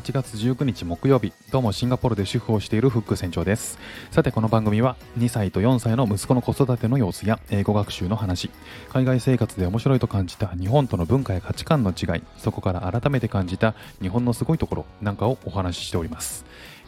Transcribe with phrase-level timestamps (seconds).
[0.00, 3.78] 8月19日木曜日どうもシンガポールで主婦をしているフック船長です。
[4.10, 8.50] さてこの番組は2歳と4歳の息子の子育ての様子や英語学習の話
[8.88, 16.46] 海外生活で面白いと感じた日本との文化や価値観の違いそこから改めて感じた日本のすごいところなんかをお話ししております、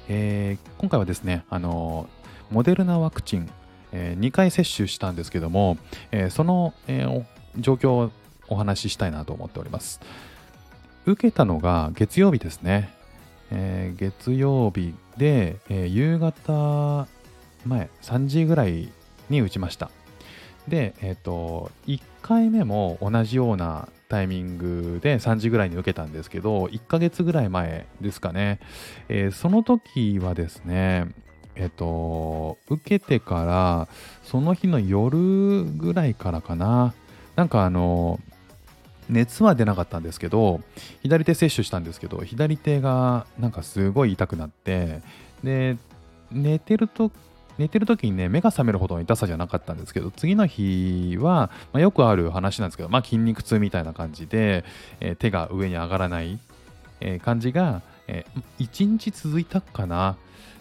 [0.09, 2.09] えー、今回はですねあの
[2.51, 3.51] モデルナワクチン、
[3.93, 5.77] えー、2回接種したんですけども、
[6.13, 7.25] えー、その、えー、
[7.59, 8.11] 状況を
[8.49, 10.01] お話ししたいなと思っております。
[11.05, 13.02] 受けたのが月曜日ですね。
[13.55, 17.07] えー、月曜日で、えー、夕方
[17.67, 18.91] 前3時ぐらい
[19.29, 19.91] に打ちました。
[20.67, 28.59] で、えっ、ー、と、1回目も同じようなタイミングで3時ぐらいに受けたんですけど、1ヶ月ぐらい前ですかね。
[29.09, 31.09] えー、その時はですね、
[31.55, 33.89] えっ、と、受けてから、
[34.25, 36.95] その日の夜ぐらいからかな。
[37.37, 38.19] なんかあの、
[39.09, 40.61] 熱は出なかったんですけど
[41.03, 45.03] 左手接種したんですけど左手がなんかすごい痛くなって
[45.43, 45.77] で
[46.31, 47.11] 寝てると
[47.59, 54.65] 寝てる時にね目が覚めるほどの痛さじゃなかったんですけど次の日は、まあ、よくある話なんですけど、まあ、筋肉痛みたいな感じで、
[55.01, 56.39] えー、手が上に上がらない、
[57.01, 60.17] えー、感じが、えー、1日続いたかな。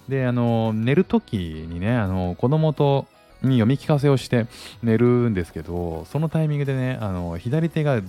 [0.10, 3.06] であの寝る時にねあの子供と
[3.44, 4.48] に読み聞かせをして
[4.84, 8.02] 寝るんですけどそのタイミングでねあの左手が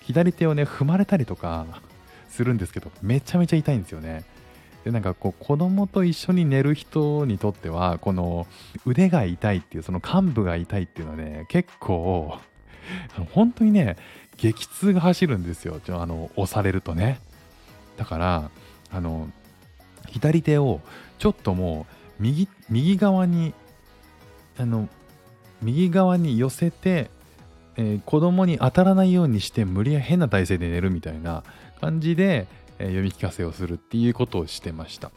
[0.00, 1.66] 左手をね踏まれたりとか
[2.28, 4.24] するんですけどめちゃめちゃ痛いんですよね。
[4.84, 8.46] でなんかこう子供と一緒に寝る人にとってはこの
[8.86, 12.38] 腕が痛いっていうその幹部が痛いっていうのはね結構
[13.34, 13.96] 本当にね
[14.38, 15.80] 激痛が走るんですよ。
[15.90, 17.20] あの押されるとね。
[17.98, 18.50] だから
[18.90, 19.28] あの
[20.08, 20.80] 左手を
[21.18, 23.52] ちょっともう右右側に
[24.58, 24.88] あの
[25.62, 27.10] 右側に寄せて
[27.80, 31.42] えー、子供に当たらないようにして無理や変な体勢で寝るみたいな
[31.80, 32.46] 感じで、
[32.78, 35.10] えー、読み聞かせをするっていうことをしてました。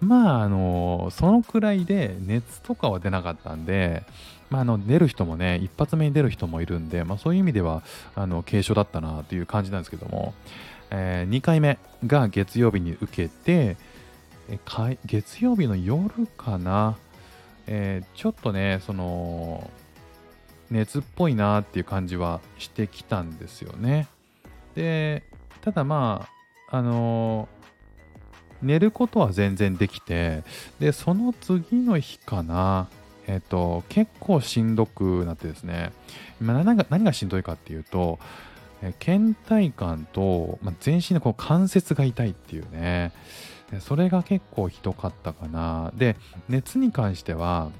[0.00, 4.04] まああのー、そのくらいで熱とかは出なかったんで
[4.50, 7.82] まあ、あの出る人もね一発目に出る人もいるんで、まあ、そういう意味では
[8.14, 10.32] あの軽症だったなという感じなんですけども、
[10.90, 13.76] えー、2回目が月曜日に受けて、
[14.48, 14.58] え
[15.06, 16.96] 月曜日の夜かな、
[17.66, 19.70] えー、ちょっとねその
[20.74, 24.08] 熱っぽいなっていう感じはしてきたんですよね。
[24.74, 25.22] で、
[25.60, 26.28] ただま
[26.68, 27.48] あ、あの、
[28.60, 30.42] 寝ることは全然できて、
[30.80, 32.88] で、その次の日かな、
[33.28, 35.92] えっ、ー、と、結構しんどくなってですね、
[36.40, 38.18] 今何が何がしんどいかっていうと、
[38.82, 43.12] え倦怠感と、まあ、全身のこの関節が痛いっていうね、
[43.78, 45.92] それが結構ひどかったかな。
[45.94, 46.16] で、
[46.48, 47.70] 熱に関しては、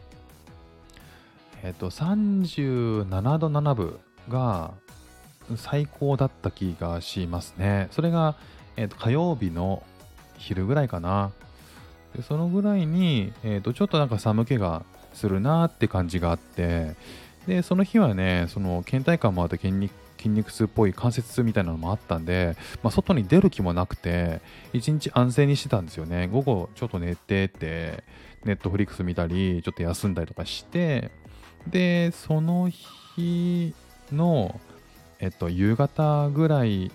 [1.64, 3.98] えっ、と、37度7分
[4.28, 4.74] が
[5.56, 7.88] 最高だった気がしますね。
[7.90, 8.36] それが、
[8.76, 9.82] えっ、と、火曜日の
[10.36, 11.32] 昼ぐらいかな。
[12.14, 16.96] でそのぐらいに、えっ、と、ちょっとなんか寒気がするなって感じがあって、
[17.46, 24.40] で、その日はね、その倦怠感もあって筋肉筋肉痛っぽい関節痛みたいなのもあったんで、まあ、外に出る気もなくて、
[24.72, 26.28] 一日安静にしてたんですよね。
[26.28, 28.04] 午後ちょっと寝てて、
[28.44, 31.10] ネットフリックス見たり、ちょっと休んだりとかして、
[31.68, 33.74] で、その日
[34.12, 34.60] の、
[35.18, 36.90] えっと、夕方ぐらい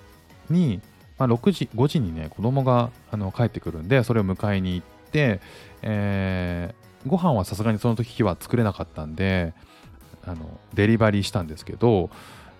[0.49, 0.81] に、
[1.17, 5.39] まあ、6時、5時にね、子供があの帰ってくるんで、それを迎えに行って、
[5.81, 9.53] えー、ご飯はさすがにその時は作れなかったんで、
[10.25, 12.09] あのデリバリーしたんですけど、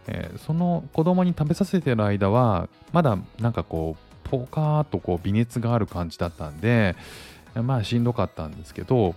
[0.08, 6.96] えー、その子供に食べさせてる間は、まだなんかこう、ポカーとこう微熱がある感じだったんで、
[7.56, 9.16] まあしんどかったんですけど、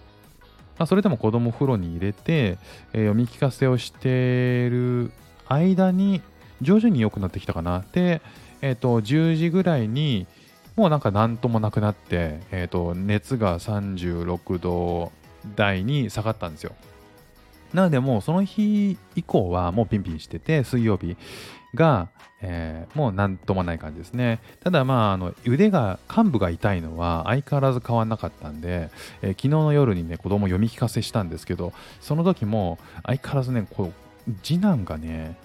[0.82, 2.59] まあ、それでも子供風呂に入れて、
[2.93, 5.12] えー、読み聞かせをしている
[5.47, 6.22] 間に
[6.60, 7.84] 徐々に良くなってきたかな。
[7.93, 8.20] で、
[8.62, 10.26] えっ、ー、と、10時ぐらいに
[10.75, 15.12] もうなんか何ともなくなって、えっ、ー、と、熱が36度
[15.54, 16.72] 台に下がったんですよ。
[17.75, 21.16] なのでもうその日以降はもうピンピンしてて、水曜日
[21.74, 22.09] が、
[22.42, 24.41] えー、もうなんともない感じですね。
[24.63, 28.91] ただまあ、あの腕が、幹部が痛いのは相変わらず変わんなかったんで、
[29.22, 33.92] えー、昨日の夜にね、子供読み聞かせしたんですけど、その時も相変わらずね、こ
[34.28, 35.36] う、次男がね、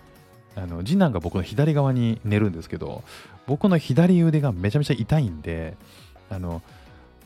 [0.56, 3.04] あの次男が僕の左側に寝るんですけど、
[3.46, 5.78] 僕の左腕がめちゃめちゃ痛いんで、
[6.30, 6.64] あの、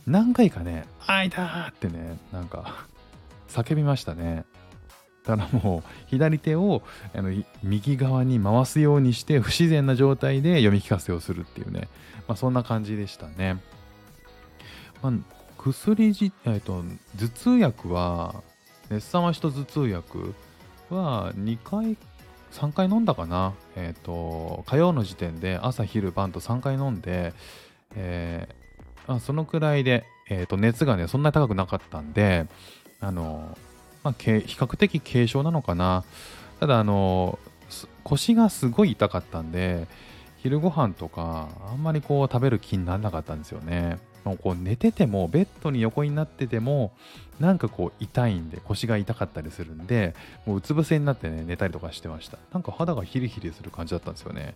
[0.05, 2.85] 何回かね、あいたーってね、なんか、
[3.47, 4.43] 叫びましたね。
[5.35, 6.81] だからもう左手を
[7.13, 7.31] あの
[7.63, 11.87] 右側に回すようにして不自然な状態で読み聞かせをするっていうね、
[12.27, 13.61] まあ、そんな感じでしたね。
[15.01, 15.13] まあ、
[15.57, 16.83] 薬じ、えーと、
[17.17, 18.43] 頭痛薬は
[18.89, 20.35] 熱さましと頭痛薬
[20.89, 21.97] は2回
[22.51, 27.33] 3回飲んだかな、えっ、ー、と火曜の時点で朝昼晩と3回飲んで、
[27.95, 28.49] え
[29.07, 32.47] あそのくらいで、えー、と熱がねそんなに高くなかったんで
[33.01, 33.57] あの、
[34.03, 36.03] まあ、比較的軽症なのかな。
[36.59, 37.39] ただあの
[38.03, 39.87] 腰がすごい痛かったんで
[40.37, 43.97] 昼ご飯とかあんまりこう食べる気にならなかったんですよね。
[44.23, 46.91] もうこう寝ててもベッドに横になってても
[47.39, 50.13] なんかこう痛いんで腰が痛かったりするんで
[50.45, 52.37] もううつ伏せになってね寝たりとかしてました。
[52.53, 54.53] なんか肌がヒリヒリする感じだったんですよね。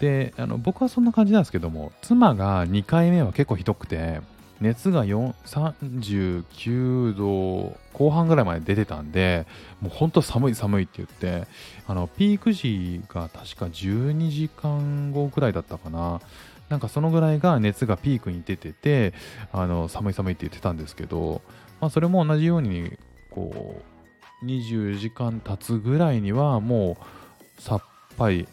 [0.00, 4.20] であの僕はそんな感じなんですけども妻が2回目は結構ひどくて
[4.60, 9.46] 熱が39度後半ぐらいまで出てたんで
[9.80, 11.46] もうほんと寒い寒いって言って
[11.86, 16.20] あのピーク時が確か12時間後くらいだったかな
[16.68, 19.14] なんかそのぐらいが熱がピークに出てて
[19.52, 21.42] あの寒い寒いって言ってたんですけど、
[21.80, 22.98] まあ、それも同じように
[23.30, 23.82] こ
[24.42, 26.98] う20時間経つぐらいにはも
[27.58, 27.82] うさっ
[28.16, 28.48] ぱり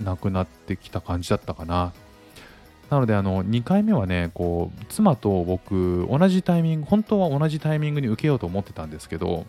[0.00, 1.92] なくなってきた感じだったかな。
[2.90, 9.46] なのであの2回目はねこう妻と僕同じタイミング本当は同じタイミングに受けようと思ってたんですけど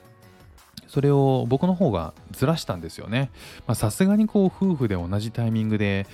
[0.88, 3.30] それを僕の方がずらしたんですよね。
[3.76, 6.08] さすがにこう夫婦で同じタイミングで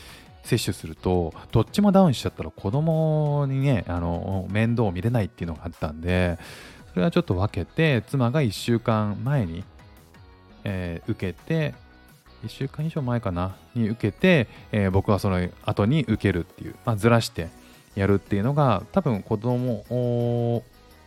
[0.43, 6.37] 接種するとどっちもダウンしちゃったら子供にねあの面倒を見れないっていうのがあったんで
[6.91, 9.63] それはちょっと分けて妻が1週間前に、
[10.63, 11.73] えー、受けて
[12.45, 17.49] 1週間以上前かなに受けて、えー、僕はその後に受けるっていう、まあ、ずらして
[17.95, 20.63] やるっていうのが多分子供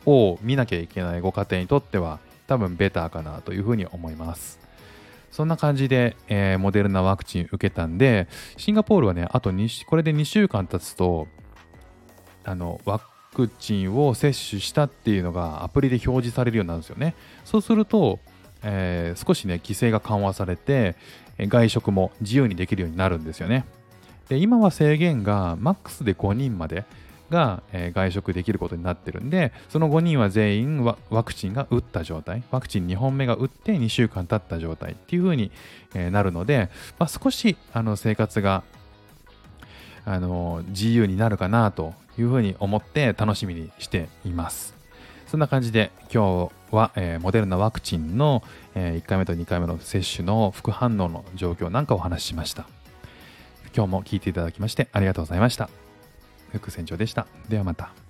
[0.06, 4.58] を見なきゃいけないご家庭にとっては多分ベターかなというふうに思います。
[5.30, 8.26] そんな感じで、えー、モデルナワクチン受けたんで、
[8.56, 11.28] シンガポールはね、あと2、これで2週間経つと、
[12.44, 13.00] あの、ワ
[13.34, 17.14] クチンを接種したっていうのがアプリで表示されるようになるんですよね。
[17.44, 18.18] そうすると、
[18.62, 20.96] えー、少しね、規制が緩和されて、
[21.38, 23.64] 外食も自由にできるようになるんですよね。
[24.28, 26.84] で今は制限がマックスで5人まで
[27.30, 35.50] が、外食できることになってるんで、その5人は全員ワクチンが打った状態、ワクチン2本目が打って2週間経った状態っていう風に、
[36.10, 38.62] なるので、まあ、少しあの生活が
[40.04, 44.77] あの自由になるかなというふうに思って楽しみにしています。
[45.28, 48.42] そんな感じで今日は、えー、モデルナワクチンの、
[48.74, 52.66] えー、1回目と2回目の接種の副反応の状況なんかをお話ししました。
[53.76, 55.68] 今日も聞いていただきましてありがとうございました。
[56.52, 57.26] 副船長でした。
[57.48, 58.07] ではまた。